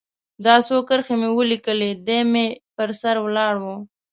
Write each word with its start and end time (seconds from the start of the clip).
دا 0.45 0.55
څو 0.67 0.77
کرښې 0.87 1.15
مې 1.21 1.29
ولیکلې، 1.33 1.91
دی 2.07 2.19
مې 2.31 2.45
پر 2.75 2.89
سر 2.99 3.15
ولاړ 3.25 3.55
و. 3.63 3.65